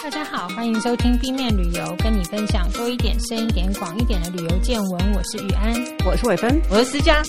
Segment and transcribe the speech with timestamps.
[0.00, 5.12] 大家好，欢迎收听 B 面旅游，跟你分享多一点、深一点、广一点的旅游见闻。
[5.12, 5.74] 我是雨安，
[6.06, 7.20] 我是伟芬，我是思佳。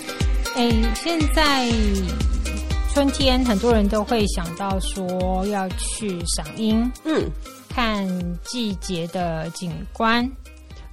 [0.56, 1.68] 哎，现在
[2.94, 7.28] 春天，很多人都会想到说要去赏樱，嗯，
[7.70, 8.08] 看
[8.44, 10.30] 季节的景观。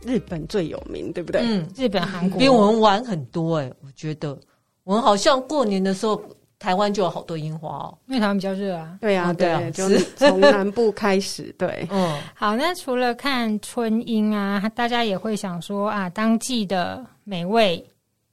[0.03, 1.43] 日本最有名，对不对？
[1.45, 4.37] 嗯，日本、韩国比我们晚很多哎，我觉得
[4.85, 6.21] 我们好像过年的时候。
[6.59, 8.99] 台湾就有好多樱花哦，因为台湾比较热啊。
[9.01, 11.55] 对啊，对啊，就是从南部开始。
[11.59, 17.85] 对，嗯，好，那除了看春樱啊，大家也会想说啊，当季的美味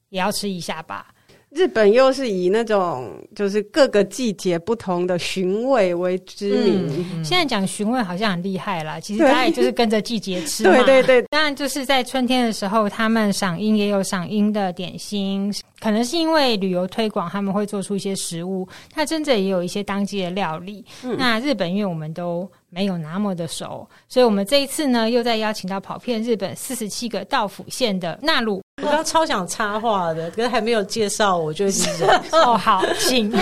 [0.10, 1.13] 也要吃一下吧。
[1.56, 7.24] 日本又是以那种就是各个季节不同的寻味为知名。
[7.24, 10.72] 现在讲寻味好像很厉害啦，其实大家也就是跟着季节吃嘛。
[10.72, 15.54] 对 对对，当然就是在春天的时候，他们赏樱也有赏樱的点心。
[15.80, 18.66] 可能是因为旅游推广，他们会做出一些食物。
[18.90, 20.84] 它真的也有一些当季的料理。
[21.04, 28.64] 嗯、那日本因为我们都没有那么的熟，所以我们这一次呢，又在邀请到跑遍日本四十七个道府县的纳鲁。
[28.84, 31.66] 我刚刚超想插话的，可是还没有介绍，我就
[32.32, 33.32] 哦，好，请。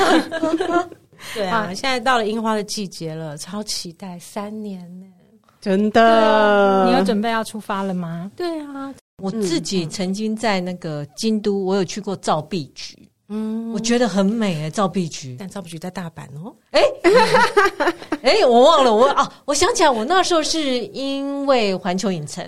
[1.35, 5.05] 对啊，现在到了樱花的季节了，超期待三年呢，
[5.61, 6.01] 真的。
[6.03, 8.31] 啊、你有准备要出发了吗？
[8.35, 8.93] 对啊。
[9.21, 15.37] 我自己曾经在那个京都，我有去过造币局，嗯，我觉得很美诶，造币局。
[15.39, 16.81] 但造币局在大阪哦，哎，
[18.21, 22.45] 哎，我忘了，我啊，我想起来，我那时候是因为环球影城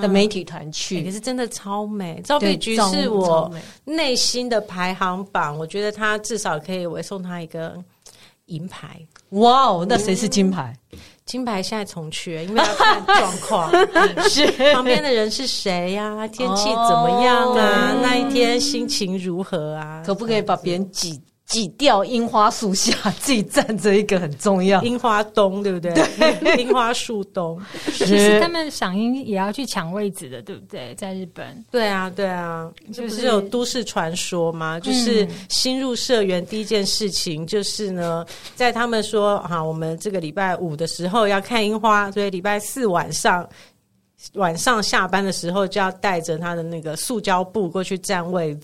[0.00, 2.20] 的媒体团去，可是真的超美。
[2.22, 3.50] 造币局是我
[3.84, 7.76] 内心的排行榜，我觉得他至少可以，我送他一个
[8.46, 9.00] 银牌。
[9.30, 10.72] 哇哦，那谁是金牌？
[11.30, 13.70] 金牌现在重缺，因为要看状况，
[14.28, 16.26] 是旁边的人是谁呀、啊？
[16.26, 17.92] 天气怎么样啊？
[17.94, 20.02] 哦、那一天心情如何啊？
[20.04, 21.22] 可不可以把别人挤？
[21.50, 24.80] 挤掉樱花树下，自己站着一个很重要。
[24.84, 25.92] 樱花东，对不对？
[26.40, 27.60] 对，樱花树东。
[27.86, 30.94] 其实他们赏樱也要去抢位置的，对不对？
[30.94, 31.64] 在日本。
[31.68, 34.78] 对啊，对啊，就是、不是有都市传说吗？
[34.78, 38.24] 就是新入社员第一件事情就是呢，
[38.54, 43.44] 在他们说啊，我们这个礼拜五的时候要看樱花，所以礼拜四晚上
[44.34, 48.56] 晚上下班的时候就要带着他的那个塑胶布过去占位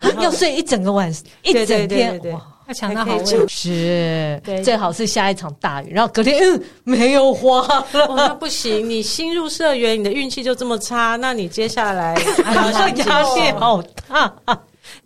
[0.00, 0.16] 置。
[0.20, 2.18] 要睡一整个晚上，一整天，对对。
[2.18, 3.24] 对，要抢到好位。
[3.24, 7.66] 置，是，对，最好是下一场大雨，然后隔天嗯没有花。
[7.66, 14.32] 了，那不行，你新入社员，你的运气就这么差，那你接下来 好像压力好大。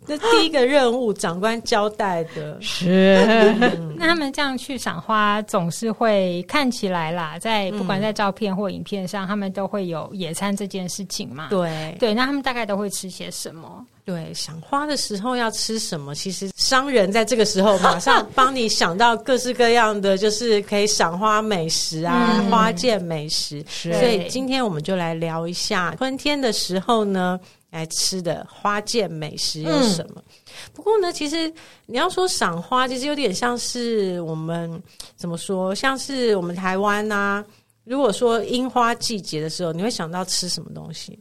[0.07, 2.57] 那第一个任务，长官交代的。
[2.59, 3.53] 是，
[3.95, 11.47] 那他们这样去赏花，总是会看起来啦，在不管在照片或影片上，他们都会有野餐这件事情嘛。
[11.49, 11.95] 对。
[11.99, 13.85] 对，那他们大概都会吃些什么？
[14.05, 16.13] 对，赏花的时候要吃什么？
[16.13, 23.65] 其实商人在这个时候马上 帮你想到各式各样的，就是可以赏花美食啊，嗯、花见美食。
[23.67, 27.39] 所以今天我们就来聊一下春天的时候呢，
[27.71, 30.21] 来吃的花见美食有什么？
[30.27, 30.33] 嗯、
[30.71, 31.51] 不过呢，其实
[31.87, 34.79] 你要说赏花，其实有点像是我们
[35.15, 35.73] 怎么说？
[35.73, 37.43] 像是我们台湾啊，
[37.83, 41.17] 如果说樱花季节的时候，你会想到吃什么东西？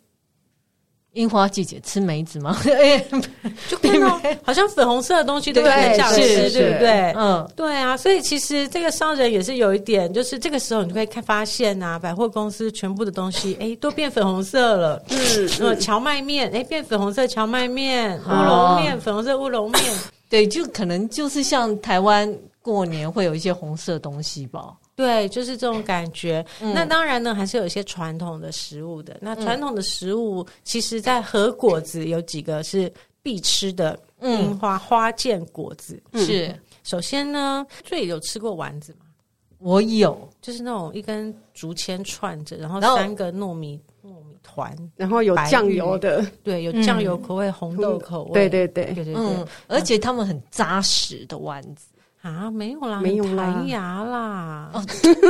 [1.14, 2.56] 樱花季节吃梅子吗？
[3.68, 7.12] 就看到 好像粉红色的东西都可以这样吃，对不对？
[7.16, 7.96] 嗯，对啊。
[7.96, 15.02] 所以其实这个商人也是有一点，就是这个时候你就会看发现啊，百货公司全部的东西哎都变粉红色了。
[15.08, 19.82] 嗯，荞麦面哎变粉红色荞麦面，乌龙面粉红色乌龙面。
[20.28, 24.74] 对，就可能就是像台湾过年会有一些红色东西吧。
[24.96, 26.44] 对，就是这种感觉。
[26.60, 29.16] 嗯、那当然呢，还是有一些传统的食物的。
[29.20, 36.00] 那传统的食物，嗯、其实，在和果子有几个是必吃的樱花、嗯、花见果子。
[36.14, 38.98] 是，嗯、首先呢，最有吃过丸子吗？
[39.58, 48.84] 我有，就是那种一根竹签串着，然后三个糯米糯米团，然后有酱油的，对，有酱油口味、嗯、红豆口味，对对对。
[48.92, 51.86] 对对对，嗯，而且他们很扎实的丸子。
[52.24, 54.70] 啊，没有啦，没有弹牙啦。
[54.72, 54.82] 哦，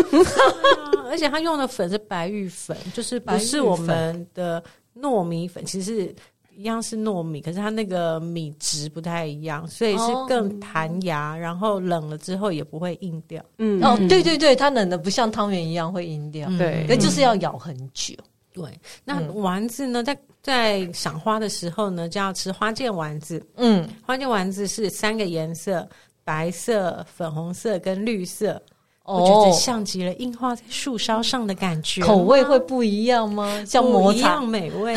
[1.11, 4.63] 而且他用的粉是白玉粉，就是不是我们的
[4.97, 6.15] 糯米粉，其实
[6.57, 13.45] 一样是糯米，可是它那个米质不太一样，所以是更弹牙，然后冷了之后也不会硬掉。
[13.59, 18.15] 嗯，哦，对对对，它冷的不像汤圆一样会硬掉，对，那就是要咬很久。
[18.53, 18.63] 对，
[19.05, 23.45] 那丸子呢，在在赏花的时候呢，就要吃花见丸子。
[23.57, 25.85] 嗯，花见丸子是三个颜色。
[26.25, 28.61] 白色、粉红色跟绿色，
[29.05, 32.03] 哦、我觉得像极了樱花在树梢上的感觉。
[32.03, 33.63] 口味会不一样吗？
[33.67, 34.19] 像抹茶？
[34.19, 34.97] 一样美味，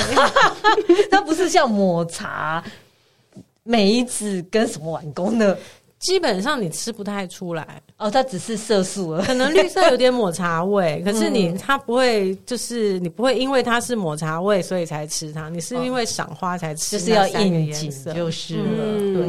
[1.12, 2.64] 它不是像抹茶、
[3.64, 5.58] 梅子跟什么碗工的
[6.00, 7.82] 基本上你吃不太出来。
[7.98, 18.64] 哦，它只是色素了，可能绿色有点抹茶味， 可是你它不会，就是你不会因为它是抹茶味所以才吃它，你是因为赏花才吃，就是要应景就是了。
[18.70, 19.24] 嗯、对，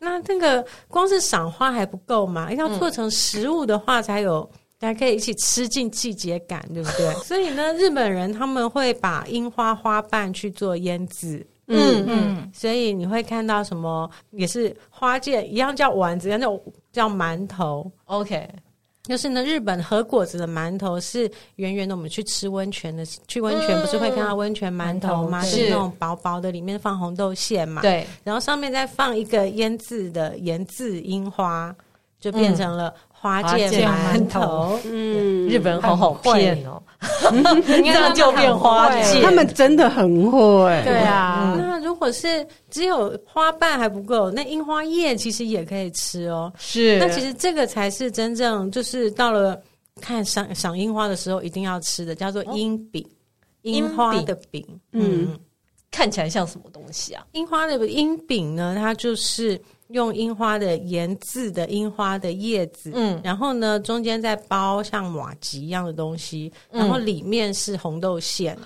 [0.00, 7.12] 那这个光是赏花还不够嘛，一定要做成食物的话才有，大家可以一起吃进季节感，对不对？
[7.22, 11.46] 所以呢，日本人他们会把樱花花瓣去做腌制。
[11.72, 16.60] 嗯嗯，所以你会看到什么也是花见一样叫丸子，一样叫
[16.90, 17.88] 叫馒头。
[18.06, 18.48] OK，
[19.10, 21.96] 就是呢，日本和果子的馒头是圆圆的。
[21.96, 25.42] 我们去吃温泉的，去温泉不是会看到温泉馒头吗？
[25.42, 27.82] 是那种薄薄的，里面放红豆馅嘛。
[27.82, 31.74] 对，然后上面再放一个腌制的盐渍樱花，
[32.20, 32.94] 就变成了。
[33.20, 36.82] 花见馒头，嗯，日本人好好骗哦，
[37.66, 40.40] 这样就变花见，他们真的很会。
[40.84, 46.50] 对啊，那如果是只有花瓣还不够，那樱花叶其实也可以吃哦。
[46.56, 49.60] 是，那其实这个才是真正就是到了
[50.00, 53.06] 看赏赏樱花的时候一定要吃的，叫做樱饼，
[53.62, 54.66] 樱花的饼。
[54.92, 55.38] 嗯，
[55.90, 57.22] 看起来像什么东西啊？
[57.32, 58.74] 樱花的樱饼呢？
[58.78, 59.60] 它就是。
[59.90, 68.56] 用樱花的盐渍的樱花的叶子，嗯，然后呢，中间再包像瓦吉一样的东西，然后里面是红豆馅。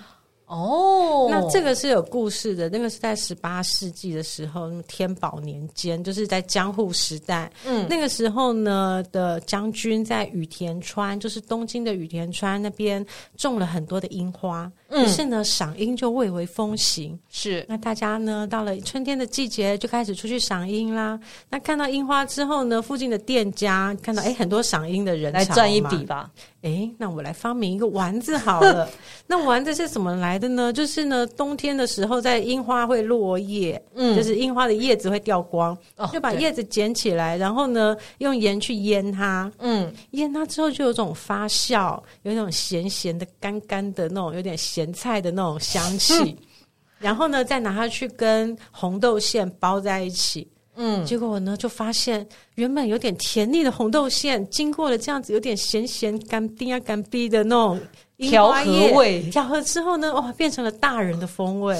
[0.47, 7.51] 哦，那这个是有故事的，那个是在十八世纪的时候，天宝年间，就是在江户时代。
[7.65, 13.03] 嗯，那个时候呢的将军在羽田川，就是东京的羽田川那边
[13.35, 14.71] 种了很多的樱花。
[14.89, 17.17] 于、嗯、是呢，赏樱就蔚为风行。
[17.29, 21.19] 是，那大家呢，到了春天的季节，就开始出去赏樱啦。
[21.49, 26.29] 那看到樱花之后呢，附近的店家看到，哎，很多赏樱的人来赚一笔吧。
[26.61, 28.89] 哎，那我来发明一个丸子好了。
[29.27, 30.73] 那丸子是怎么来的呢？
[30.73, 46.37] 就是呢，冬天的时候，在樱花会落叶，嗯，就是樱花的叶子会掉光，哦、就把叶子捡起来，然后呢，用盐去腌它，嗯，腌它之后就有种发酵，有一种咸咸的、干干的那种，有点咸菜的那种香气， 嗯、
[46.99, 50.45] 然后呢，再拿它去跟红豆馅包在一起。
[50.75, 57.79] 嗯，结果我呢就发现，原本有点甜腻的红豆馅，经过了这样子有点咸咸干冰啊干冰的那种
[58.17, 61.77] 调和味，调和之后呢，哇，变成了大人的风味，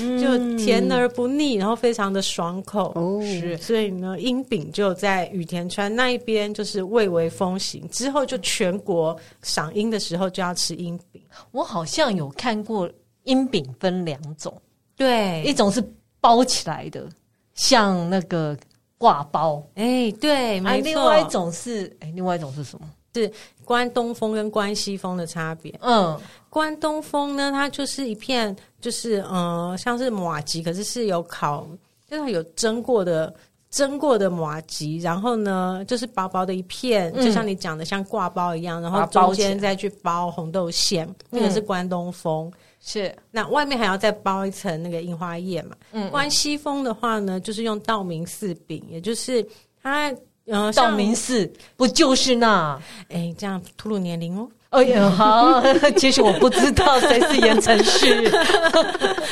[0.00, 2.92] 嗯、就甜而不腻，然后非常的爽口。
[2.96, 11.22] 哦，是，所以呢，樱饼就在羽田川那一边就是蔚为风行，之后就全国赏樱的时候就要吃樱饼。
[11.52, 12.90] 我好像有看过
[13.24, 14.52] 樱饼分两种，
[14.96, 15.82] 对，一种是
[16.20, 17.06] 包起来的。
[17.54, 18.54] 像那个
[18.98, 20.84] 挂包，哎、欸，对，没错。
[20.84, 22.86] 另外一种是，哎、欸，另外一种是什么？
[23.22, 23.32] 是
[23.64, 25.74] 关东风跟关西风的差别。
[25.80, 26.18] 嗯，
[26.50, 31.66] 关东风呢，它就是一片，就是嗯、呃，像是麻吉，可是是有烤，
[32.08, 33.34] 就是有蒸过的，
[33.70, 34.98] 蒸过的麻吉。
[34.98, 38.80] 然后呢，就是薄薄的一片，嗯、就像你讲的，像挂包一样。
[38.82, 42.52] 然后中间再去包红豆馅，那个是关东风。
[42.78, 45.74] 是，那外面还要再包一层那个樱花叶嘛？
[45.90, 49.44] 嗯，关西风的话呢，就是用道明寺饼，也就是
[49.82, 50.14] 它，
[50.46, 52.78] 呃，道明寺不就是那？
[53.08, 54.48] 哎，这样吐露年龄哦。
[54.70, 55.62] 哎呀，好，
[55.96, 58.28] 其实我不知道谁是言承旭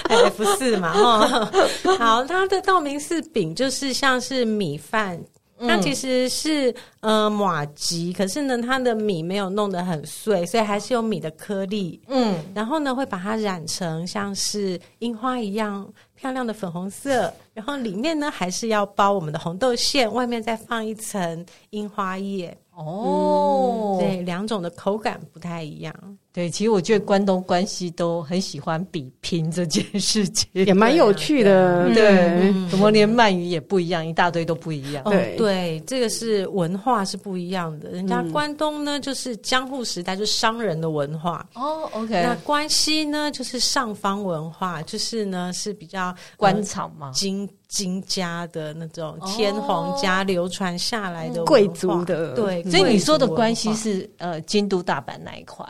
[0.08, 1.50] 哎，不是嘛，哈。
[1.98, 5.20] 好，它的道明寺饼就是像是米饭。
[5.66, 12.00] 它其实是呃马吉，可是呢，它的米没有弄得很碎，所以还是有米的颗粒。
[12.08, 22.56] 嗯，然后呢，会把它染成像是樱花一样漂亮的粉红色，然后里面呢还是要包我们的红豆馅，外面再放一层樱花叶。
[22.76, 25.94] 哦，嗯，对，两种的口感不太一样。
[26.32, 31.88] 对，其实我觉得关东关西都很喜欢比拼这件事情， 也蛮有趣的。
[31.94, 35.04] 对，怎么连鳗鱼也不一样，一大堆都不一样。
[35.04, 37.88] 对，对，这个是文化是不一样的。
[37.90, 41.46] 人家关东呢，就是江户时代，就是商人的文化。
[41.54, 42.20] 哦，OK。
[42.24, 52.32] 那关西呢，就是上方文化，就是呢是比较官场嘛，金金家的那种天皇家流传下来的贵族的。
[52.34, 55.66] 对，所以你说的关系是呃京都大阪那一块。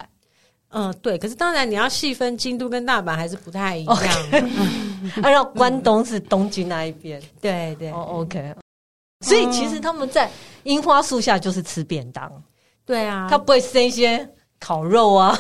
[0.69, 3.99] 嗯，对，可是当然你要细分京都跟大阪还是不太一样。
[5.23, 7.91] 按照关东是东京那一边，对对。
[7.91, 8.55] 哦，OK。
[9.21, 10.31] 所以其实他们在
[10.65, 12.31] 樱花树下就是吃便当，
[12.85, 14.29] 对啊，他不会生一些
[14.61, 15.39] 烤肉啊。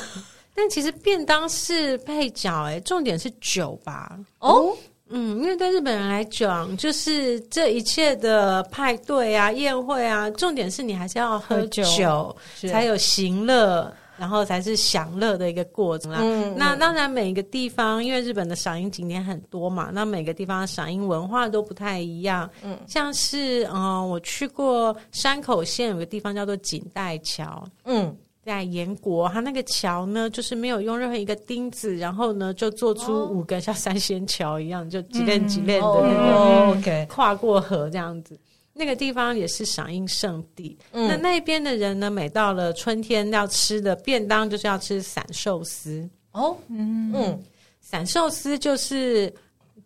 [0.54, 4.16] 但其实便当是配角，哎，重点是酒吧。
[4.38, 4.72] 哦，
[5.14, 12.36] 嗯，因为对日本人来讲，就是这一切的派对啊、宴会啊，重点是你还是要喝酒，
[12.70, 13.90] 才有行乐。
[14.16, 16.20] 然后才是享乐的一个过程啦。
[16.22, 22.48] 嗯、那当然，每一个地方因为日本的赏樱景点很多嘛，那每个地方的赏樱文化都不太一样。
[22.62, 27.66] 嗯，像是嗯、呃，我去过山口县有个地方叫做锦带桥。
[27.86, 28.16] 嗯。
[28.44, 38.38] 在盐国，它那个桥呢，就是没有用任何一个钉子，然后呢，就做出五个像三仙桥一样，就几链几链的那个跨过河这样子。
[38.72, 40.76] 那个地方也是赏樱圣地。
[40.92, 46.08] 嗯、那那边的人呢，每到了春天要吃的便当，就是要吃散寿司。
[46.32, 47.42] 哦，嗯嗯，
[47.80, 49.32] 散寿司就是。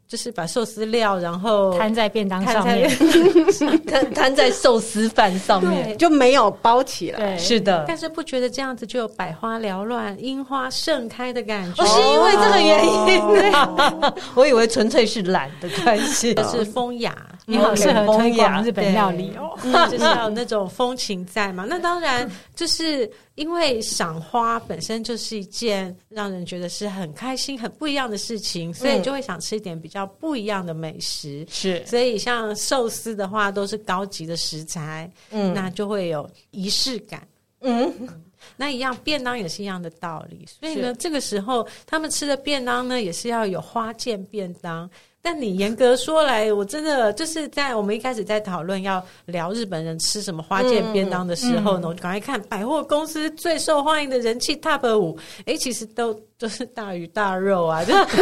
[0.09, 2.89] 就是把寿司料，然后摊在便当上面，
[3.87, 7.37] 摊摊在寿司饭上面，就没有包起来。
[7.37, 7.85] 是的。
[7.87, 11.83] 但是不觉得这样子就有百花缭乱、樱花盛开的感觉？
[11.83, 16.33] 不 是因为这个原因， 哦、我以为纯粹是懒的关系。
[16.33, 17.15] 就是风雅，
[17.49, 19.59] 你好适合推广日本料理哦，
[19.91, 21.65] 就是要有那种风情在嘛。
[21.69, 23.11] 那当然就是。
[23.39, 31.47] 因为赏花本身就是一件让人觉得是很开心、很不一样的事情，所以就会想吃一点比较不一样的美食。
[31.49, 37.23] 是，所以像寿司的话，都是高级的食材，嗯，那就会有仪式感。
[37.61, 38.09] 嗯，
[38.57, 40.45] 那一样便当也是一样的道理。
[40.59, 44.91] 所以呢，这个时候他们吃的便当呢，也是要有花见便当。
[45.21, 58.17] 但你严格说来，我真的就是在我们一开始在讨论要聊日本人吃什么花见便当的时候呢，嗯嗯、我赶快看百货公司最受欢迎的人气 TOP 五，哎，其实都都是大鱼大肉啊，就 是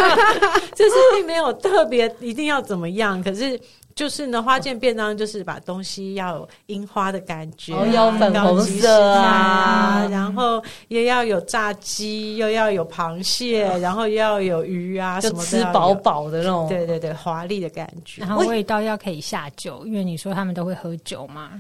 [0.75, 3.61] 就是并没有特别一定要怎么样，可是。
[3.97, 18.21] 就是呢，花见便当就是把东西要有樱花的感觉，哦，要粉红色啊，然后也要有炸鸡，又要有螃蟹，然后又要有鱼啊，什么吃饱饱的那种，对对对，华丽的感觉。
[18.21, 21.51] 然后味道要可以下酒，因为你说他们都会喝酒嘛，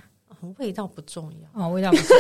[0.58, 1.64] 味道不重要。
[1.64, 2.14] 哦，味道不 是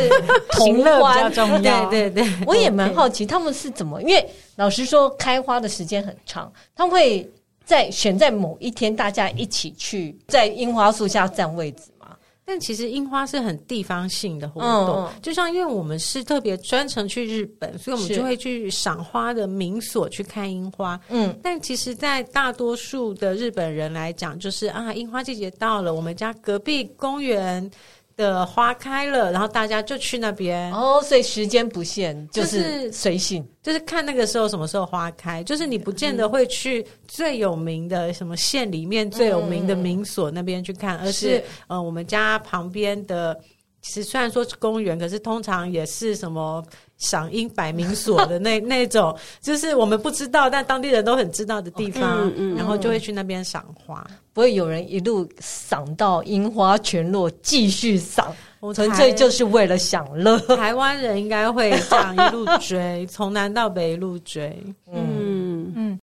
[0.52, 1.90] 同乐比较重要。
[1.90, 7.30] 对对对，我也蛮好奇他们是怎么，因为老实说，开花的时间很长，他们会。
[7.66, 12.16] 在选在某一天，大家一起去在樱花树下占位置嘛？
[12.44, 20.98] 但其实樱花是很地方性的活动，嗯、就像因为我们是特别专程去日本，所以我们就会去赏花的名所去看樱花。
[21.08, 27.68] 嗯，但其实，在大多数的日本人来讲，就是啊，樱花季节到了，我们家隔壁公园
[28.16, 30.72] 的花开了，然后大家就去那边。
[30.72, 35.42] 哦，所以时间不限，就是随性，就是看那个时候什么时候花开。
[35.44, 43.38] 就是你不见得会去最有名的什么县里面最有名的名所那边去看，嗯、而是，是呃我们家旁边的。
[43.86, 46.60] 其实虽然说是公园，可是通常也是什么
[46.98, 54.04] 赏樱百名所的那 那种，就是我们不知道，但当地人都很知道的地方，嗯、然后就会去那边赏花。
[54.32, 58.34] 不会有人一路赏到樱花全落，继续赏，
[58.74, 60.36] 纯粹就是为了享乐。
[60.56, 64.54] 台湾人应该会这样一路追， 从南到北一路追。
[64.92, 65.35] 嗯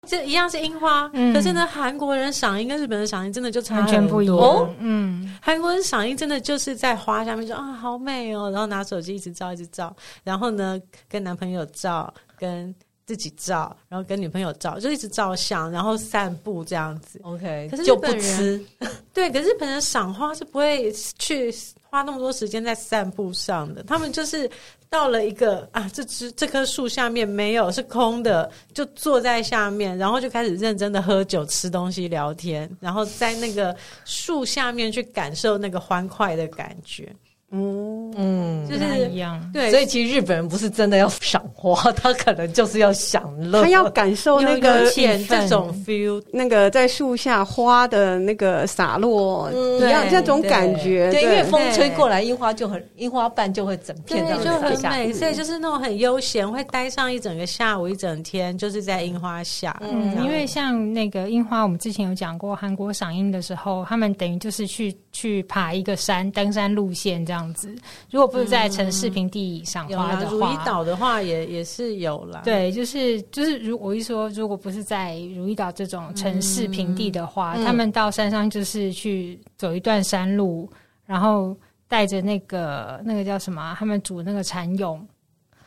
[0.05, 0.07] 嗯。
[0.07, 3.81] 这一样是樱花，嗯、可是呢，韩国人赏樱跟日本人赏樱真的就差。
[3.81, 4.75] 完全不一样。
[4.79, 12.75] 嗯，韩国人赏樱真的就是在花下面说啊，好美哦，然后拿手机一直照，一直照，然后呢，跟男朋友照，跟
[13.07, 17.21] 自己照，然后跟女朋友照，就一直照相，然后散步这样子。
[17.23, 18.65] OK，可是就不吃。
[19.13, 21.53] 对，可是日本人赏花是不会去
[21.95, 24.51] 花那么多时间在散步上的，他们就是。
[24.91, 37.13] 到了一个啊，这只这棵树下面没有，是空的，就坐在下面，然后就开始认真的喝酒、吃东西、聊天，然后在那个树下面去感受那个欢快的感觉。
[37.55, 39.41] 嗯嗯，就是一样。
[39.53, 51.11] 对，所以其实日本人不是真的要赏花， 他可能就是要享乐，他要感受那个这种 feel，那个在树下花的那个洒落，一样这种感觉。
[51.11, 55.13] 对，因为风吹过来，樱花就很，樱花瓣就会整片这样就很美。
[55.13, 59.77] 所以就是那种很悠闲，会待上一整个下午、一整天，就是在樱花下。
[59.81, 67.44] 嗯，因为像那个樱花，我们之前有讲过，韩国赏樱的时候，他们等于就是去去爬一个山，登山路线这样。
[67.45, 67.75] 样子，
[68.11, 72.41] 如果不是在城市平地赏花的话，如意岛的话也也是有啦。
[72.45, 81.55] 对，就是就是，如我一说，如果不是在如意岛这种城市平地的话，嗯、他们到山上就是去走一段山路，嗯、然后
[81.87, 85.07] 带着那个那个叫什么，他们煮那个蚕蛹。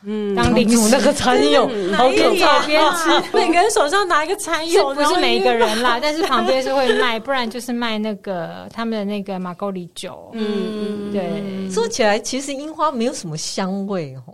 [0.04, 2.66] 嗯，当领主那个蚕蛹， 好可怕！
[2.66, 10.30] 边吃， 每个人手上拿一个蚕蛹，不是每一个人啦，但是旁边是会卖，不然就是卖那个他们的那个马沟里酒。
[10.34, 11.70] 嗯，对。
[11.72, 14.34] 说起来，其实樱花没有什么香味哦。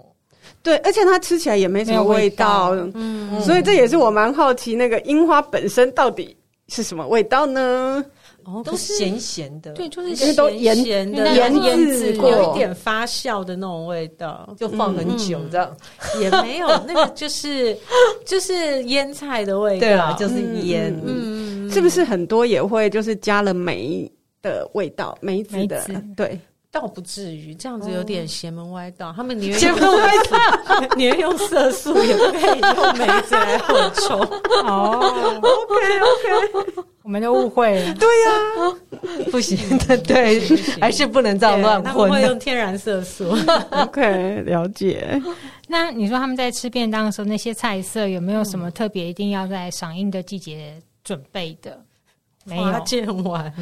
[0.62, 2.72] 对，而且它吃起来也没什么味道。
[2.94, 6.36] 嗯，所以这也是我蛮好奇，那个樱花本身到底
[6.70, 8.04] 是什么味道呢？
[8.46, 10.34] 哦，都是咸咸的，对，就是咸
[10.76, 15.78] 咸的，盐腌制过，有一点发酵的那种味道，就放很久这样，
[16.20, 17.78] 也没有那个就是
[18.26, 25.84] 就是腌菜的味道，对啊，就是腌，嗯，是不是很多也会就是加了梅的味道，梅子的，
[26.16, 26.40] 对。
[26.74, 29.10] 倒不至于这样子，有点邪门歪道。
[29.10, 34.20] 哦、他们宁愿邪门歪道， 宁愿用色素，也不可以用梅子来混充。
[34.66, 37.94] 哦，OK OK，我们就误会了。
[38.02, 38.74] 对呀、啊，
[39.30, 40.42] 不行的，对，
[40.82, 41.94] 还是不能这样乱混。
[41.94, 43.38] 他们会用天然色素。
[43.70, 45.22] OK，了解。
[45.68, 51.80] 那你说他们在吃便当的时候，那些菜色有没有什么特别一定要在赏樱的季节准备的？
[52.46, 53.54] 没有，见完。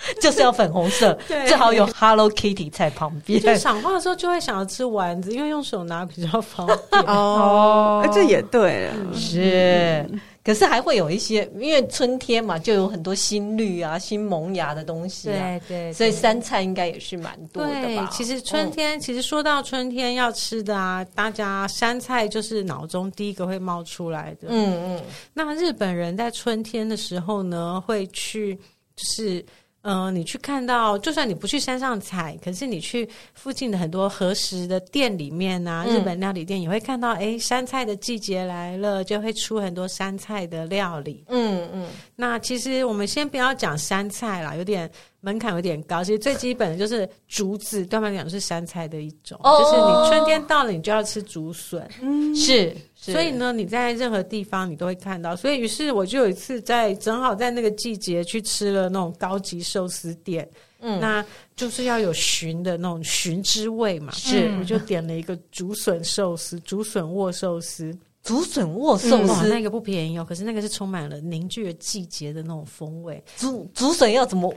[0.20, 3.40] 就是要粉红色，最好有 Hello Kitty 在旁边。
[3.40, 7.02] 就赏花的时候就会想要吃丸子，因为用手拿比较方便。
[7.06, 10.08] 哦，这也对，是。
[10.44, 15.60] 可是还会有一些，因为春天嘛，就有很多新绿啊、新萌芽的东西啊。
[15.68, 18.08] 对对，所以山菜应该也是蛮多的吧。
[18.10, 24.48] 其实春天，其实说到春天要吃的啊，大家山菜就是脑中第一个会冒出来的。
[24.48, 25.02] 嗯嗯。
[25.34, 28.54] 那日本人在春天的时候呢，会去
[28.96, 29.44] 就是。
[29.82, 41.24] 嗯、呃，你去看到，就算你不去山上采，可是你去附近的很多和食的店里面啊，嗯、日本料理店也会看到，哎，山菜的季节来了，就会出很多山菜的料理。
[41.28, 41.84] 嗯嗯。
[41.84, 46.02] 嗯，那其实我们先不要讲山菜啦，有点门槛有点高。
[46.02, 51.88] 其实最基本的就是竹子，对他们来讲是山菜的一种，哦、就是你春天到了，你就要吃竹笋。
[52.02, 52.74] 嗯，是。
[53.00, 55.36] 所以呢，你在任何地方你都会看到。
[55.36, 60.46] 所以，于是我就有一次在正好在那个季节去吃了那种高级寿司店，
[60.80, 61.24] 嗯，那
[61.54, 64.12] 就是要有寻的那种寻之味嘛。
[64.12, 70.26] 是，我就点了一个竹笋寿司，竹笋握寿司，竹笋握寿司，那个不便宜哦。
[70.28, 73.22] 可是那个是充满了凝聚了季节的那种风味。
[73.36, 74.52] 竹竹笋要怎么？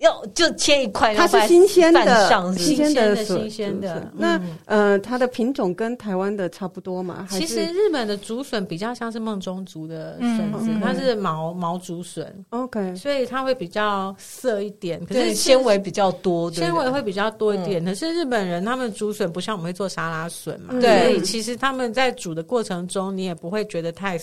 [0.00, 4.10] 要就切一块，它是新鲜的，新鲜的，新鲜的。
[4.16, 7.28] 那呃，它的品种跟台湾的差不多嘛？
[7.30, 12.34] 其实日本的竹笋比较像是梦中竹的笋子，它是毛毛竹笋。
[12.48, 17.84] OK，所以它会比较涩一点，可是纤维比较多，纤维会比较多一点。
[17.84, 24.18] 可是日本人他们竹笋不像我们会做沙拉笋嘛，所以其实他们在煮的过程中，你也不会觉得太。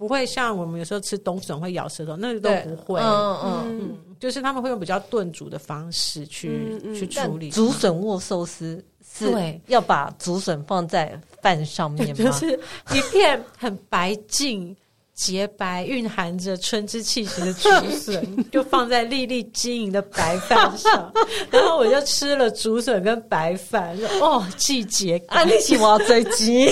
[0.00, 2.98] 不会像我们有时候吃冬笋会咬舌头，那个都不会。
[3.02, 7.50] 嗯嗯嗯，就是他们会用比较炖煮的方式去去处理。
[7.50, 9.30] 竹笋握寿司是
[9.66, 12.14] 要把竹笋放在饭上面吗？
[12.24, 12.58] 就是
[12.94, 14.74] 一片很白净、
[15.12, 21.12] 洁白、蕴含着春之气息的竹笋，就放在粒粒晶莹的白饭上，
[21.52, 26.70] 然后我就吃了竹笋跟白饭，哦，季节感，你喜欢最急。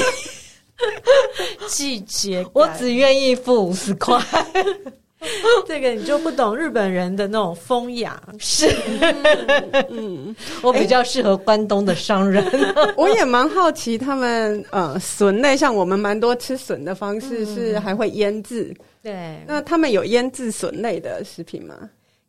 [1.69, 4.19] 季节，我只愿意付五十块。
[5.67, 8.69] 这个你就不懂日本人的那种风雅，是，
[9.91, 12.45] 嗯，我比较适合关东的商人。
[12.97, 21.75] 我也蛮好奇，他们呃，笋类像我们蛮多吃笋的方式是还会腌制，对，那他们有腌制笋类的食品吗？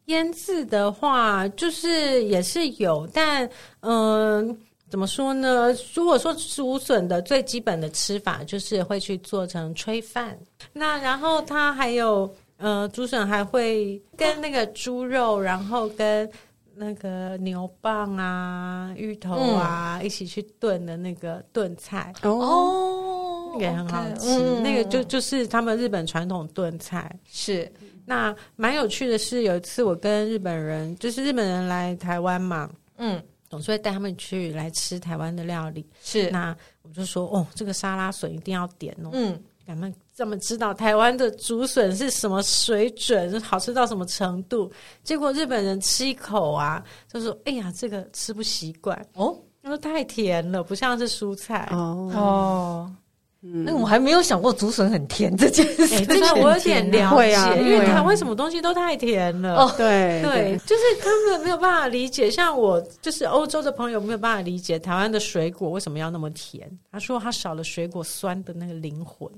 [0.06, 3.48] 腌制的话，就是也是有，但
[3.82, 4.58] 嗯。
[4.90, 5.74] 怎么说呢？
[5.94, 10.38] 如果说竹笋的最基本的吃法，就是会去做成炊饭。
[10.74, 16.30] 那然后它还有呃，竹笋还会跟那个猪肉，然后跟
[16.76, 24.60] 那个牛蒡啊、芋头啊、嗯、一起去炖的那个炖菜哦，也很好吃。
[24.62, 27.16] 那个就就是他们日本传统炖菜。
[27.30, 27.72] 是
[28.06, 33.22] 那蛮有趣的是，有一次我跟日本人，就是日本人来台湾嘛，嗯。
[33.50, 36.30] 总是会带他们去来吃台湾的料理，是。
[36.30, 44.72] 那我就说哦，这个沙拉笋一定要点哦，嗯，咱们怎么知道台湾的竹笋是什么水准，好吃到什么程度？
[45.04, 48.98] 结果日本人吃一口啊，就说哎呀，这个吃不习惯。
[49.14, 51.68] 哦，他说太甜了，不像是蔬菜。
[51.72, 52.12] 哦。
[52.14, 52.96] 哦
[53.42, 56.06] 嗯，那我还没有想过竹笋很甜这件事情。
[56.06, 59.56] 真的，我有点了解，因为台湾什么东西都太甜了。
[59.56, 66.70] 哦，对对，就是他们没有办法理解，像我就是欧洲的朋友没有办法理解台湾的水果为什么要那么甜。
[66.92, 69.30] 他说他少了水果酸的那个灵魂。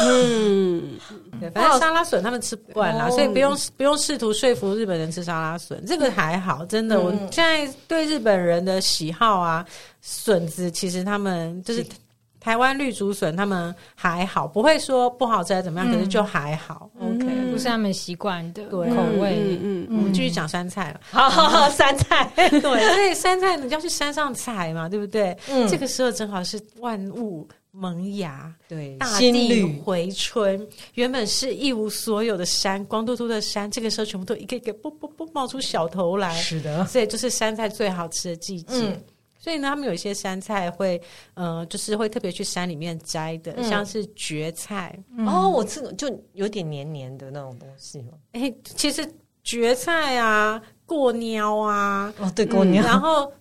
[0.00, 0.92] 嗯，
[1.38, 7.00] 对，反正沙拉笋他们吃不惯啦，所以不用不用试图说服日本人吃沙拉笋，这个还好，真的。
[7.00, 9.62] 我现在对日本人的喜好啊，
[10.00, 11.84] 笋子其实他们就是。
[12.42, 16.90] 台湾绿竹笋他们还好，不会说不好吃还怎么样，嗯、可是就还好。
[16.98, 19.58] OK，不是他们习惯的口味。
[19.62, 21.00] 嗯嗯，我们继续讲山菜了。
[21.12, 22.28] 好好好，山菜。
[22.34, 25.38] 对，所以山菜你就要去山上采嘛，对不对？
[25.48, 30.66] 嗯，这个时候正好是万物萌芽，对，大地回春。
[30.94, 36.34] 原本是一无所有的山，光秃秃的山，这个时候全部都一个一个啵啵啵冒出小头来。
[36.34, 39.00] 是的，所以就是山菜最好吃的季节。
[39.42, 41.00] 嗯、所以呢，他们有一些山菜会，
[41.34, 44.96] 呃，就是会特别去山里面摘的，嗯、像是蕨菜。
[45.16, 48.12] 嗯、哦，我吃就有点黏黏的那种东西嘛。
[48.32, 49.06] 哎，其实
[49.42, 53.32] 蕨菜啊，过尿啊，哦，对，过尿、嗯，然后。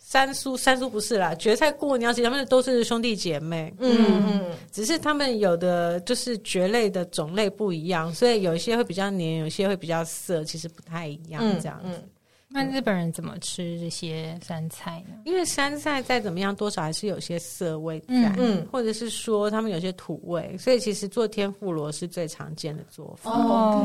[0.00, 3.70] 三叔，三叔不是啦，蕨菜、过尿，其实他们都是兄弟姐妹。
[3.78, 11.42] 嗯嗯，只是他们有的就是蕨类的种类不一样，所以有一些会比较黏，有一些会比较涩，其实不太一样。
[11.60, 11.90] 这样子。
[11.90, 12.08] 嗯嗯、
[12.50, 15.14] 那日本人怎么吃这些山菜呢？
[15.24, 23.30] 因为山菜再怎么样，多少还是有些涩味在，嗯，或者是说他们有些土味，所以其实做天妇罗是最常见的做法。
[23.30, 23.84] 哦，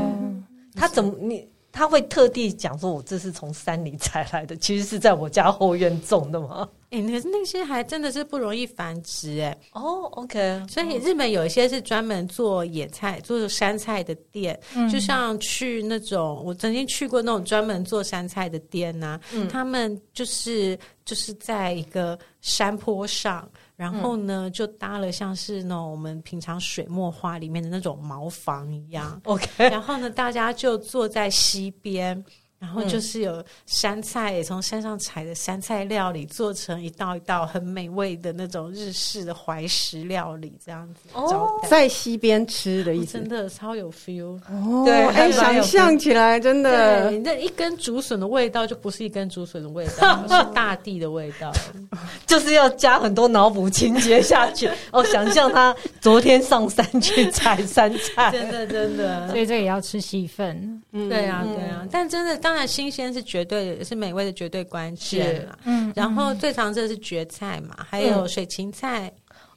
[0.76, 1.48] 他怎么你？
[1.76, 9.58] 他会特地讲说：“我这是从山里采来的，其实是在我家后院种的吗？”哎、欸，可是那些还真的是不容易繁殖哎。
[9.72, 10.64] 哦，OK。
[10.70, 23.50] 所以日本有一些是专门做野菜、做山菜的店，嗯、就像去那种我曾经去过那种专门做山菜的店呐、啊，嗯、他们就是就是在一个山坡上。
[23.76, 29.20] 然后呢，就搭了像是那种我们平常水墨画里面的那种茅房一样。
[29.26, 32.24] OK，然后呢，大家就坐在溪边。
[32.64, 41.10] 然后就是有山菜，也从山上采的山菜料理，做成一道一道很美味的那种日式的怀石料理，这样子。
[41.12, 44.40] 哦，在溪边吃的意思，真的超有 feel。
[44.50, 51.52] 哦，对，哎，想象起来真的，那一根竹笋的味道就不是一根竹笋的味道， 是大地的味道，
[52.26, 54.70] 就是要加很多脑补情节下去。
[54.92, 60.82] 哦，想象他昨天上山去采山菜，真的真的，所以这个也要吃戏份。
[60.94, 62.53] 嗯，对啊对啊，但真的当。
[62.54, 65.58] 当然，新鲜是绝对是美味的绝对关键嘛。
[65.64, 69.12] 嗯，然后最常吃的是蕨菜嘛，还有水芹菜。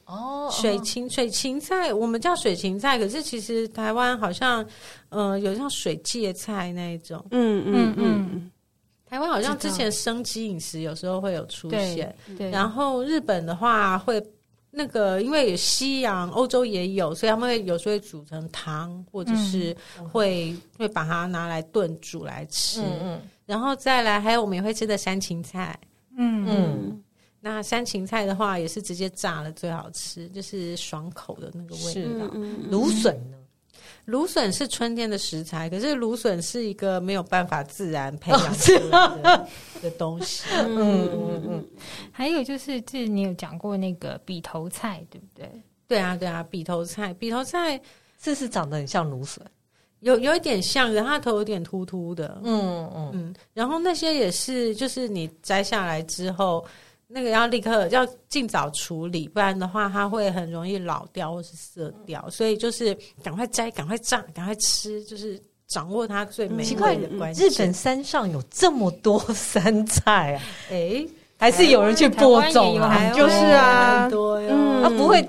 [0.05, 4.65] 哦，水芹水芹菜，我们叫水芹菜，可是其实台湾好像，
[5.09, 7.23] 呃，有像水芥菜那一种。
[7.29, 8.51] 嗯嗯嗯，
[9.07, 12.15] 台湾好像之前生机饮食有时候会有出现。
[12.35, 14.19] 对，然后日本的话会。
[14.69, 19.75] 那个，因为有西洋、欧洲也有，所以他们会有时候会煮成汤，或者是
[20.11, 22.81] 会、嗯、会把它拿来炖煮来吃。
[22.81, 25.79] 嗯，嗯然后再来，还有我们也会吃的山芹菜。
[26.17, 27.01] 嗯
[27.39, 32.27] 那山芹菜的话，也是直接炸了最好吃，就是爽口的那个味道。
[32.69, 33.37] 芦笋、呢？
[34.07, 39.45] 芦笋是春天的食材，可是芦笋是一个没有办法自然培养出来
[39.81, 40.45] 的、东西。
[40.53, 41.65] 嗯嗯嗯，嗯
[42.09, 45.51] 还有就是，这你有讲过那个笔头菜，对不对？
[45.89, 47.77] 对啊，对啊，笔头菜，笔头菜
[48.21, 49.45] 是是长得很像芦笋，
[49.99, 52.39] 有有一点像，然后它头有点秃秃的。
[52.45, 56.65] 嗯嗯嗯，然后那些也是，就是你摘下来之后。
[57.07, 62.29] 那个要立刻要尽早处理，不然的话它会很容易老掉或是色掉。
[62.29, 67.43] 所以就是赶快摘，赶快炸，赶快吃，就是掌握它最美味的关系。
[67.43, 70.43] 日本山上有这么多 山菜啊？
[70.69, 73.11] 哎，还是有人去播种啊？
[73.15, 75.27] 就是啊，多哟，啊不会。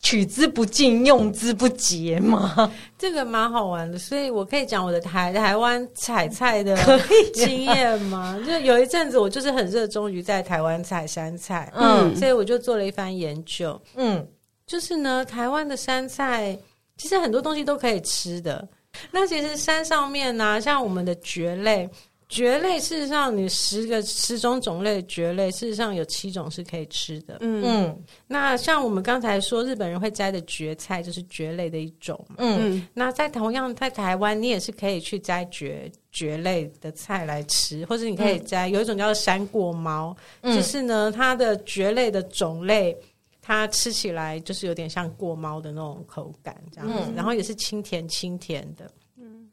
[0.00, 2.70] 取之不尽，用之不竭嘛？
[2.98, 6.76] 这个蛮好玩的，所以我可以讲我的台台湾采菜的
[7.34, 8.38] 经验吗？
[8.46, 14.26] 就有一阵子，我就是很热衷于在台湾采山菜，嗯，所以我就做了一番研究，嗯，
[14.66, 16.56] 就是呢，台湾的山菜
[16.96, 18.66] 其实很多东西都可以吃的。
[19.10, 21.88] 那其实山上面呢、啊，像我们的蕨类。
[22.32, 27.36] 蕨类事实上，你十个十种种类的蕨类，事实上有七种是可以吃的。
[27.40, 27.62] 嗯。
[27.62, 32.18] 嗯，那像我们刚才说，日本人会摘的蕨菜，就是蕨类的一种。
[32.38, 42.96] 嗯，那在同样在台湾，你也是可以去摘蕨蕨类的菜来吃，或者你可以摘、嗯、有一种叫做山过猫，嗯、就是呢，它的蕨类的种类，
[43.42, 48.90] 它吃起来就是有点像过猫的那种口感这样子，嗯、然后也是清甜清甜的。
[49.18, 49.50] 嗯，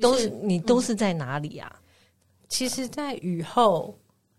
[0.00, 1.74] 都是你都是在哪里啊？
[2.50, 3.96] 其实，在雨后，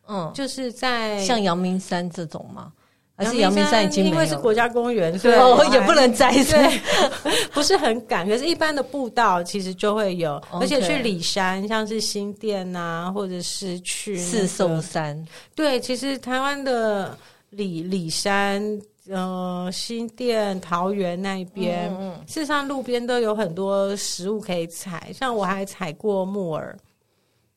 [0.07, 2.71] 嗯，就是在像阳明山这种吗？
[3.15, 6.79] 还是阳明山已经因为是国家公园，所以也不能摘，对，
[7.53, 8.27] 不是很赶。
[8.27, 17.15] 可是，一般的步道其实就会有，而且去里山，像是新店啊，或者是去四兽山，对，其实台湾的
[17.51, 18.63] 里里山，
[19.07, 21.91] 呃，新店、桃园那边，
[22.25, 26.75] 事实上路边都有很多食物可以采，像我还采过木耳。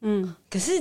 [0.07, 0.73] 嗯，可是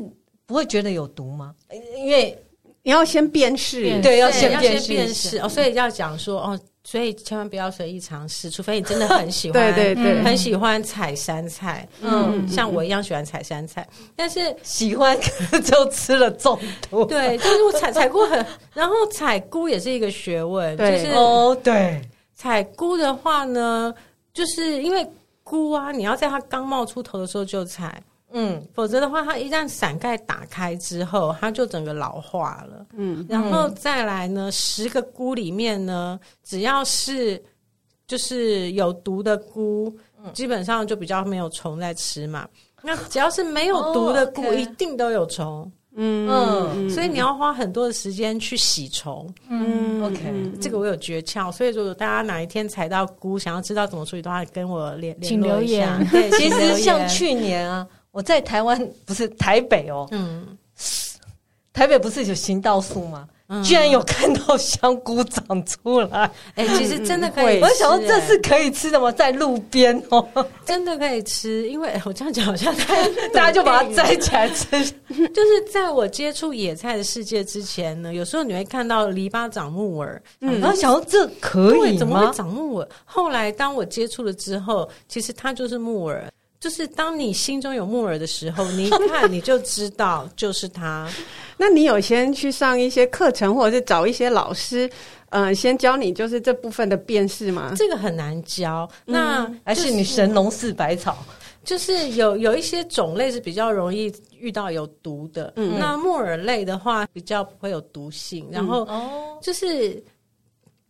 [0.45, 1.55] 不会觉得有毒吗？
[1.97, 2.38] 因为
[2.83, 5.39] 你要先辨识，对，要先辨识。
[5.39, 15.17] 哦，所以要讲说哦，所以千万不要随意尝试，除非你真的很喜欢， 对对对，很喜欢采山菜，嗯，像我一样喜欢采山菜，但是喜欢
[15.63, 16.59] 就吃了中
[16.89, 17.05] 毒。
[17.05, 22.01] 对，就是我采采菇很， 然后采菇也是一个学问，就是哦，对，
[22.36, 23.95] 采菇的话呢，
[24.33, 25.07] 就是因为
[25.41, 28.03] 菇啊，你要在它刚冒出头的时候就采。
[28.35, 32.83] 嗯，否则的话，它一旦伞盖打开之后，它就整个老化了。
[32.97, 37.39] 嗯，然后再来呢，十个菇里面呢，只要是
[38.07, 42.47] 就是有毒的菇，嗯、基本上就比较没有虫在吃嘛。
[42.81, 45.71] 那只要是没有毒的菇，哦 okay、一定都有虫。
[45.95, 49.31] 嗯嗯，所以你要花很多的时间去洗虫。
[49.47, 51.51] 嗯，OK，这个我有诀窍。
[51.51, 55.99] 所以如果大家哪一天采到菇，想要知道怎么处理的话，跟我联联络一下。
[56.11, 57.87] 对，其实像去年啊。
[58.13, 60.58] 我在台湾不是台北哦，嗯，
[61.73, 63.28] 台北不是有行道树吗？
[63.47, 67.62] 嗯、居然有看到香菇长出来，哎、欸，其实真的可以、欸。
[67.62, 69.12] 我想说这是可以吃的吗？
[69.12, 70.26] 在路边哦，
[70.65, 71.67] 真的可以吃。
[71.69, 74.65] 因为 我这样讲好像太 大家就把它摘起来吃。
[75.34, 81.99] 就是在我接触野菜的世界之前呢，有时候你会看到篱笆长木耳，嗯，然后想说这可以吗？
[81.99, 82.88] 怎么会长木耳？
[83.04, 86.32] 后来当我接触了之后，其实它就是木耳。
[86.63, 91.10] 就是当你心中有木耳的时候，你一 看你就知道就是它。
[91.60, 94.89] 那你有先去上一些课程，或者是找一些老师，
[95.32, 97.73] 嗯、呃，先教你就是这部分的辨识吗？
[97.76, 98.89] 这个很难教。
[99.04, 101.17] 那、嗯、还是你神农氏百草，
[101.65, 105.52] 就是有有一些种类是比较容易遇到有毒的。
[105.58, 108.47] 嗯，那木耳类的话比较不会有毒性。
[108.49, 110.02] 然后哦，就是。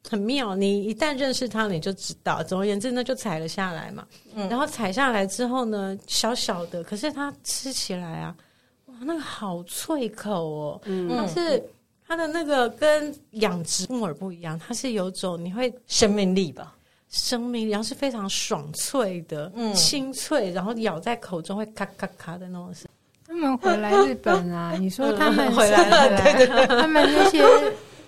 [0.10, 2.44] 很妙，你一旦认识它，你就知道。
[2.44, 4.06] 总而言之，那就采了下来嘛。
[4.36, 8.36] 嗯，然后采下来之后呢，小小的，可是它吃起来啊，
[8.88, 10.82] 哇，那个好脆口哦。
[10.86, 11.64] 嗯，但是
[12.06, 16.76] 它的那个跟养殖木耳不一样，它是有种你会生命力吧，
[17.10, 22.88] 生命力，然后是非常爽脆的，嗯，清脆，然后咬在口中会咔咔咔的那种声。
[23.26, 27.42] 他们回来日本啊，你说他们 回来了，对对对，他们那些。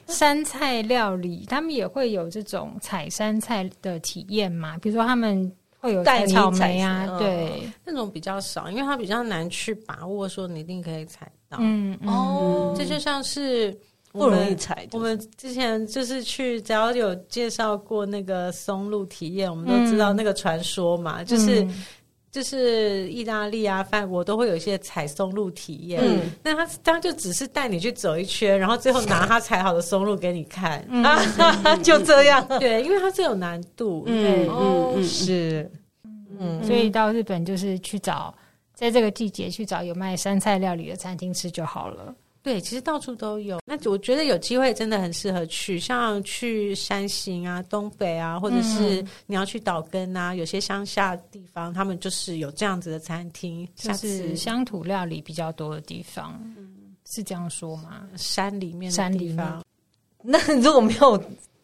[0.07, 4.77] 山菜料理，他们也会有这种采山菜的体验嘛？
[4.77, 11.57] 比如说他们会有采草莓啊，对，那种比较少，因为它比较难去把握，说你一定可以采到。
[11.61, 13.75] 嗯哦，这就像是
[14.11, 14.87] 不容易采。
[14.91, 21.67] 我们之前就是去，只要有介绍过那个松露体验，我们都知道那个传说嘛，就是。
[22.35, 26.01] 就是意大利啊，法国都会有一些采松露体验。
[26.03, 31.01] 嗯，那他他就只是带你去走一圈，然后最后拿他采好的松露给你看，嗯、
[31.81, 32.45] 就这样。
[32.59, 34.03] 对，因为它是有难度。
[34.07, 35.71] 嗯嗯是。
[36.37, 38.35] 嗯，所以到日本就是去找，
[38.73, 42.13] 在这个季节去找有卖山菜料理的餐厅吃就好了。
[42.45, 43.60] 对，其实到处都有。
[43.65, 56.39] 那我觉得有机会真的很适合去，像去山形啊、东北啊，或者是你要去岛根啊，有些乡下地方，他们就是有这样子的餐厅，就是乡土料理比较多的地方。
[56.55, 58.08] 嗯，是这样说吗？
[58.15, 59.65] 山里面山地方，
[60.21, 61.19] 那如果没有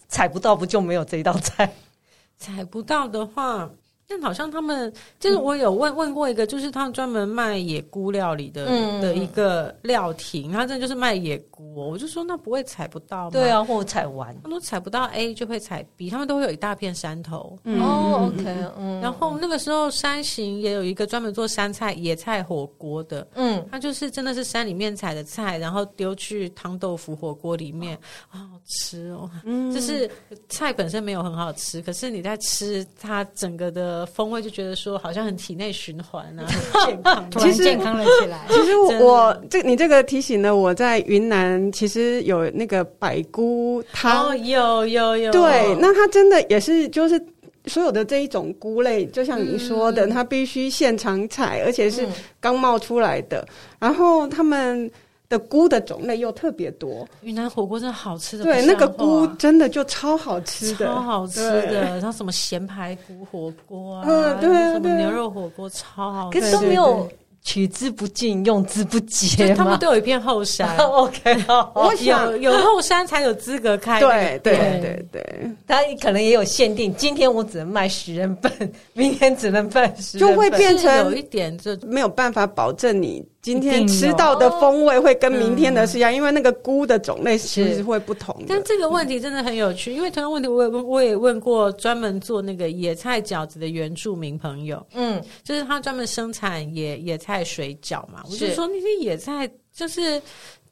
[0.07, 1.71] 采不到，不就没有这一道菜？
[2.39, 3.69] 采不到的话。
[4.11, 13.29] 但好像他们就是我有问问过一个，就是他们专门卖野菇料理的、嗯、的一个料亭，他真的就是卖野菇，哦我就说那不会采不到吗？
[13.31, 17.57] 对啊，或采完，他说采不到 A 就会采 B，他们都会有一大片山头。
[17.63, 18.43] 嗯、哦，OK，
[18.77, 18.99] 嗯。
[18.99, 27.97] 然后那个时候山形也有一个专门做山菜野菜火锅的，嗯，他就是真的是山里面采的菜，然后丢去汤豆腐火锅里面，
[28.27, 29.29] 好好吃哦。
[29.45, 30.09] 嗯，就是
[30.49, 34.00] 菜本身没有很好吃，可是你在吃它整个的。
[34.05, 38.45] 风味就觉得说好像很体内循环啊， 很健康，突然健康了起来。
[38.49, 45.31] 其实我这你这个提醒呢我在云南，其实有那个百菇汤，哦，有有有。
[45.31, 47.21] 对，那它真的也是就是
[47.65, 52.07] 所有的这一种菇类，就像你说的，嗯、它必须现场采，而且是
[52.39, 53.39] 刚冒出来的。
[53.41, 53.47] 嗯、
[53.79, 54.89] 然后他们。
[55.31, 67.09] 的菇的种类又特别多，云南火锅真的好吃的，对，那个菇真的就超好吃的，超好吃的，然后什么咸排骨火锅啊，嗯，对，什么牛肉火锅超好吃，可是都没有。
[67.43, 69.51] 取之不尽，用之不竭。
[69.55, 70.77] 他们都有一片后山。
[70.77, 73.99] OK，我想有有后山才有资格开。
[73.99, 74.55] 对对。
[74.79, 88.35] 对对，他可能也有限定，今天我只能卖十人份，明天只能卖十人份，就会变成有一点就没有办法保证你今天吃到的风味会跟明天的是一样，因为那个菇的种类其实会不同。
[88.47, 97.31] 但这个问题真的很有趣，因为同样问题我也问，我也问过专门做那个野菜饺子的原住民朋友，嗯，就是他专门生产野野菜。
[97.31, 100.21] 菜水饺嘛，我就说那些野菜就是